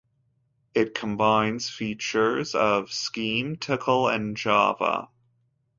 It 0.73 0.95
combines 0.95 1.69
features 1.69 2.55
of 2.55 2.91
Scheme, 2.91 3.57
Tcl, 3.57 4.11
and 4.11 4.35
Java. 4.35 5.09